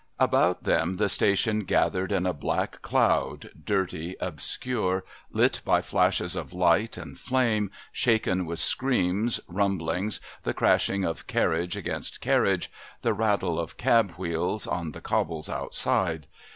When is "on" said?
14.65-14.93